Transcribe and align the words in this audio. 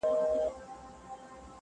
وي 0.09 0.47